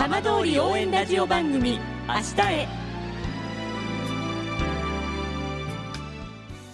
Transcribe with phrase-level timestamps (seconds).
[0.00, 1.78] 浜通り応援ラジオ番組
[2.08, 2.68] 明日へ。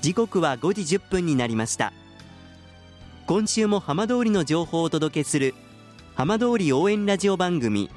[0.00, 1.92] 時刻は5時1分になりました。
[3.26, 5.56] 今週も浜通りの情報をお届けする
[6.14, 7.90] 浜通り応援ラジオ番組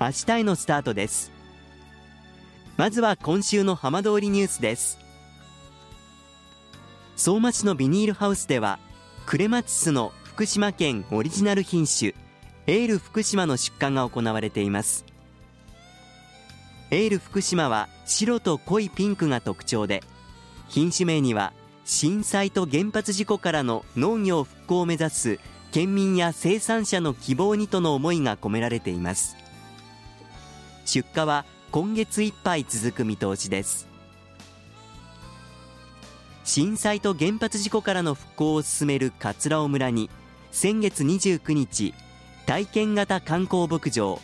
[0.00, 1.32] 明日へのスタートです。
[2.76, 5.00] まずは今週の浜通りニュースです。
[7.16, 8.78] 相馬市のビニールハウスでは
[9.26, 12.14] クレマチスの福島県オリジナル品種
[12.68, 15.06] エール福島の出荷が行われています。
[16.90, 20.02] エール福島は白と濃いピンクが特徴で
[20.68, 21.54] 品種名には
[21.86, 25.38] 震災と原発事故からの農業復興を目指す
[25.72, 29.34] 県民や生産者の希望にとの思いが込められています。
[30.84, 33.88] 出荷は今月いっぱい続く見通しです。
[36.44, 40.10] 震災と原発事故からの復興を進める桂尾村に
[40.50, 41.94] 先月29日
[42.48, 44.18] 体験型観光牧場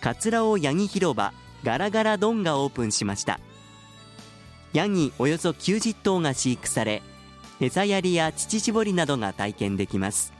[0.00, 1.32] 桂尾ヤギ広場
[1.62, 3.38] ガラガラドンがオープンしました。
[4.72, 7.02] ヤギおよそ90頭が飼育され
[7.60, 10.32] 餌やりや乳搾りなどが体験できます。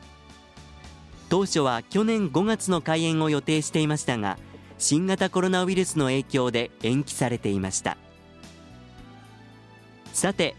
[1.29, 4.37] 当初は去年5月の開園を予定していましたが
[4.79, 7.97] 新型コロナウイルスの影響で延期されていました。
[10.13, 10.57] さて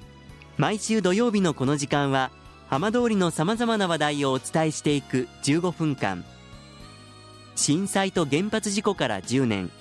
[0.58, 2.32] 毎週土曜日のこの時間は
[2.70, 6.24] 浜通りのさまざまな話題をお伝えしていく15分間。
[7.56, 9.72] 震災と原発事故から10年。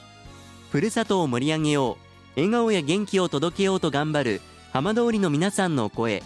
[0.71, 1.99] ふるさとを盛り上げよ
[2.37, 2.41] う。
[2.41, 4.41] 笑顔や元気を届けようと頑張る
[4.73, 6.23] 浜通りの皆さんの声。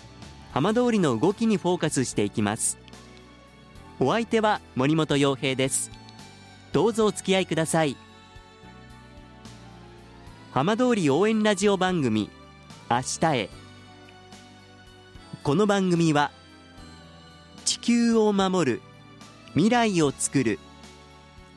[0.53, 2.78] 浜通りの動きにフォーカスしていきます。
[3.98, 5.91] お相手は森本洋平です。
[6.72, 7.97] どうぞお付き合いください。
[10.53, 12.31] 浜通り応援ラジオ番組
[12.91, 13.50] 明日へ。
[15.42, 16.31] この番組は
[17.64, 18.83] 地球を守る
[19.53, 20.58] 未来をつくる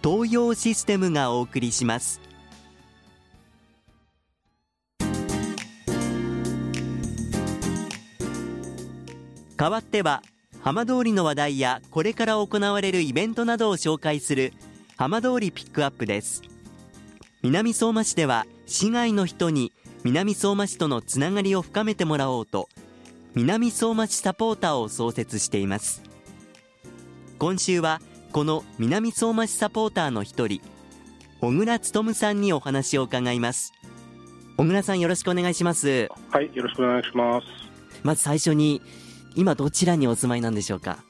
[0.01, 2.21] 東洋システムがお送りします。
[9.57, 10.23] 代わっては
[10.61, 14.53] 浜通りの話題やこれから行われるイベントなどを紹介する
[14.95, 16.43] 浜通りピックアップです。
[17.41, 19.73] 南相馬市では市外の人に
[20.05, 22.69] 南相馬市とのつながりを深めてもらおうと
[23.35, 26.03] 南相馬市サポーターを創設しています。
[27.37, 30.61] 今週はこの南相馬市サポーターの一人
[31.41, 33.73] 小倉勉さんにお話を伺います。
[34.57, 36.09] 小倉さんよろしくお願いします。
[36.29, 37.47] はいよろしくお願いします。
[38.03, 38.81] まず最初に
[39.35, 41.03] 今どちらにお住まいなんでしょうか？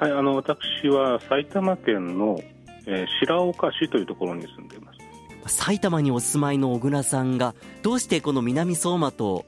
[0.00, 2.40] はいあの私は埼玉県の、
[2.86, 4.92] えー、白岡市というところに住んでいま
[5.44, 5.54] す。
[5.54, 9.44] 埼玉にお住まいの小倉さんがどうしてこの南相馬と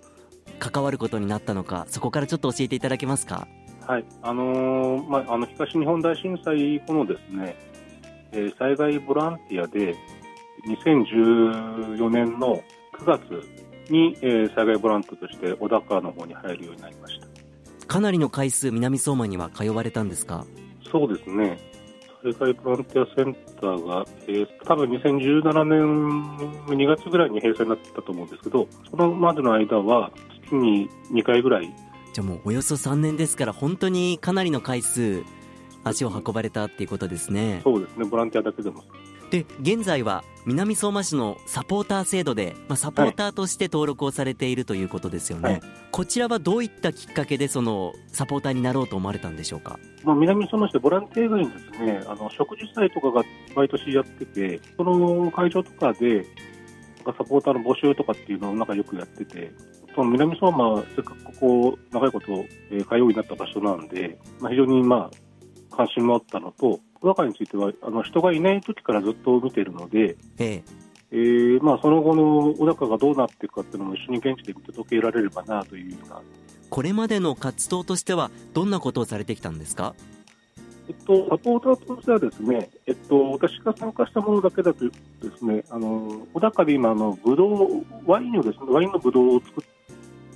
[0.59, 3.49] 関わることになったのかそこからちょっと教えていただけますか？
[3.87, 4.05] はい。
[4.23, 7.57] あのー、まあ、あの東日本大震災後のですね、
[8.33, 9.95] えー、災害ボランティアで
[10.67, 12.63] 2014年の
[12.99, 13.23] 9月
[13.91, 17.87] に、えー、災害ボランティアとして小高の方に入るようになりました。
[17.87, 20.45] かなりの回数南相馬には通われたんですか？
[20.91, 21.59] そうですね。
[22.23, 30.11] 災害ボランティアセンターが、えー、多分2017年2月ぐらいに閉鎖になったと思うんですけどそのまでの間は
[30.43, 31.73] 月に2回ぐらい
[32.17, 35.23] じゃあもうおよそ3年ですから本当にかなりの回数
[35.85, 37.61] 足を運ばれたっていうことですね。
[37.63, 38.07] そうですね。
[38.07, 38.85] ボランティアだけでも。
[39.29, 52.01] で現在は南相馬市のサポーター制度で、まあ、サポーターとして登録をされているということですよね、はい、こちらはどういったきっかけでそのサポーターになろうと思われたんでしょうか、まあ、南相馬市でボランティア以外にですね。
[52.07, 53.25] あの植樹祭とかが
[53.57, 56.25] 毎年やっててその会場とかで
[57.05, 59.53] サポーターの募集とかっていうのをなんかよくやってて
[59.97, 62.27] その南相馬せっかくここ長いこと、
[62.71, 70.63] えー、通うようになった場所なんで、まあ、非常にまあ関心もあったのと小高についてはあの人がいない時からずっと見てるので、ええ。
[71.13, 76.21] えーまあ、その後の小高がどうなっていくかっていうのも一緒に現地で見届けられればなというような。
[76.69, 79.95] これまでの活動としてはどんなことをされてきたんですか？
[80.89, 84.93] えっと、サポーターとしてはですね、えっと、私が参加したものだけだとで
[85.37, 89.65] すね、あの小高で今あのブドウワインをですね、ワインのブドウを作っ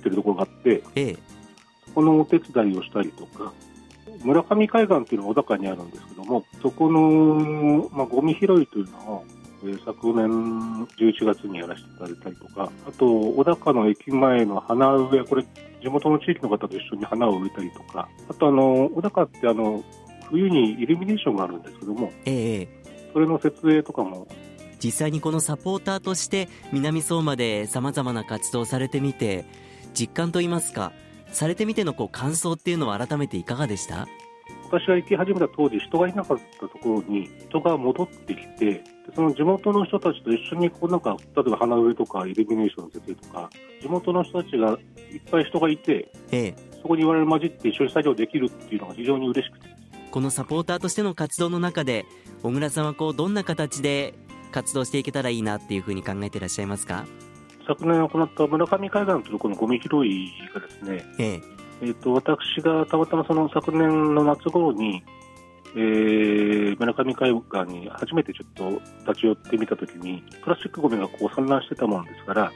[0.01, 1.17] てるところがあって、ええ、
[1.87, 3.53] そこのお手伝いをしたりとか、
[4.23, 9.25] 村上海岸というのが小高にあるんですけども、そこの、まあ、ゴミ拾いというのを、
[9.63, 10.27] えー、昨年
[10.97, 15.45] 11月にやらせていただいたりとか、あと、小高の駅前の花植え、これ、
[15.81, 19.83] 地元の地域の方と一緒に花を植えたりとか、あと、あの、小高ってあの、
[20.31, 22.67] 冬にイルミネーションがあるんですけども、ええ、
[23.13, 24.27] それの設営とかも
[24.83, 29.45] 実際にこのサポーターとして南相馬でさまざまな活動をされてみて
[29.93, 30.93] 実感といいますか
[31.31, 34.07] されてみてのこう感想っていうのは改めていかがでした？
[34.65, 38.83] 私が行き始めた当時人がいなかったところに人が戻ってきて
[39.13, 43.49] その地元の人たちと一緒にこうなんか例えば花植えとかイルミネーション設営とか
[43.81, 44.77] 地元の人たちが
[45.11, 49.67] いっぱい人がいて、ええ、そこに我々混じって一緒に作業できるっていうのが非常に嬉しくて。
[50.11, 52.05] このサポーターとしての活動の中で
[52.43, 54.13] 小倉さんはこうどんな形で
[54.51, 57.05] 活動していけたらいいなっていうふうに考えていらっしゃいますか？
[57.71, 61.41] 昨年行った村上海岸というこのゴミ拾いがですね、ええ。
[61.83, 65.03] えー、と私がたまたまその昨年の夏頃に、
[65.75, 68.69] えー、村上海岸に初めてちょっと
[69.09, 72.51] 立ち寄ってみたときにプラスチックごみがこう散乱してたもんですから、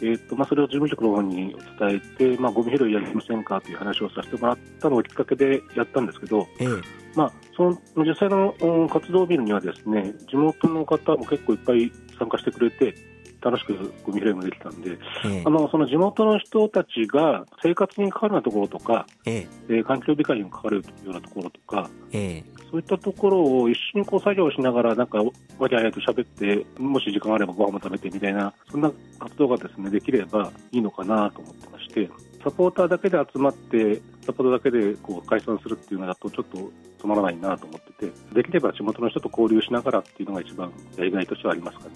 [0.00, 6.66] えーとまあ、それを事務局の方に伝えて、まあ、ゴミ拾いやりませんかという話をさせてもらったのをきっかけでやったんですけど、ええ。
[7.14, 12.94] まあ、その実際のうん活動を見るにはですね地元の方も結構いっぱい参加してくれて
[13.44, 14.96] 楽しくゴミ拾いもできたんで、え
[15.26, 15.42] え。
[15.44, 19.72] あのその地元の人たちが生活に関わるようなところとか、ええ。
[19.74, 22.44] ー環境美化に関わるようなところとか、ええ。
[22.70, 32.08] そういったところを一緒にこう作業しながら、なんかわきあいあいと喋って、もし時間あればご飯も食べてみたいな、そんな活動がですねできればいいのかなと思ってまして、
[32.42, 41.94] サポーターだけで集まって、サポーターだけでこう解散するっていうのだと、ちょっとつまらないなと思ってて、できれば地元の人と交流しながらっていうのが一番やりがいとしてはありますかね。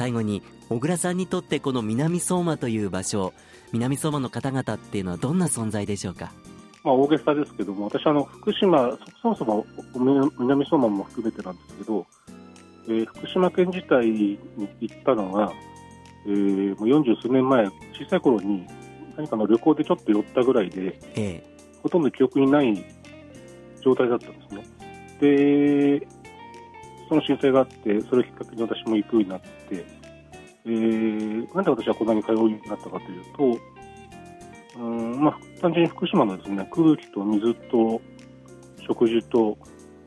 [0.00, 3.34] 最後に小倉さんにとってこの南相馬という場所
[3.70, 6.32] 南相馬の方々っていうのはどんな存在でしょうか？
[6.82, 12.06] まあ、大げさですけども、私あの福島、そもそも南南相馬も含めてなんですけど、
[12.88, 14.38] えー福島県自体に
[14.80, 15.52] 行ったのが、
[16.26, 18.66] えーもう40数年前、小さい頃に
[19.18, 21.44] 何かの旅行でちょっと寄ったぐらいで、え
[21.82, 22.82] ほとんど記憶にない
[23.82, 24.66] 状態だったんですね。
[25.20, 26.08] で、
[27.10, 29.84] その震災があって、それをきっかけに私も行くようになって、
[30.64, 33.58] えーなんで私はこんなに通うようになったかという
[34.76, 38.00] と、うんまあ、単純に福島のですね空気と水と
[38.86, 39.58] 食事と、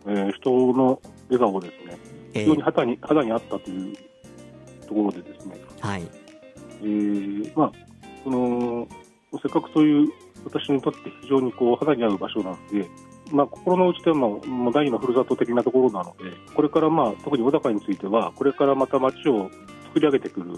[0.07, 1.97] えー人の笑顔ですね、
[2.33, 3.95] ええ非常に肌に肌にあったという
[4.87, 6.03] ところでですね、はい。
[6.81, 7.71] えーまあ、
[8.23, 8.87] その
[9.41, 10.07] せっかくそういう
[10.45, 12.87] 私にとって非常にこう肌に合う場所なので、
[13.33, 19.49] まあ、心の内ではもうもう第二のふるさと的なところなので、これから、まあ、特に小高については、これからまた街を
[19.87, 20.55] 作り上げてくる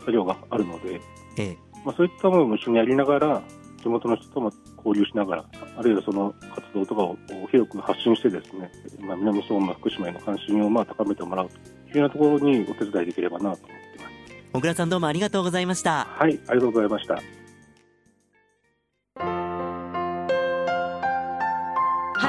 [0.00, 1.00] 作業があるので、
[1.38, 3.42] ええまあ、そういったものも一緒にやりながら、
[3.82, 4.52] 地元の人とも
[4.84, 5.44] 交流しながら、
[5.78, 7.16] あるいはその活動とかを
[7.50, 8.70] 広く発信してですね、
[9.00, 11.54] まあ、南相馬、福島への関心をまあ高めてもらうと
[11.90, 14.52] いうようなところにお手伝いできればなと思っています。
[14.52, 17.39] 小倉さんどうもありがとうございましたはい、ありがとうございました。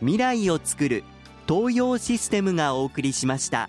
[0.00, 1.04] 未来をつくる
[1.48, 3.68] 東洋システムがお送りしました。